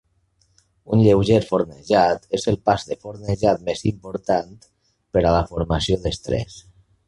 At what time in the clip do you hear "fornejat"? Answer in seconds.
1.49-2.25, 3.05-3.63